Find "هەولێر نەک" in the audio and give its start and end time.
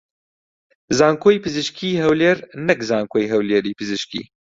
2.03-2.79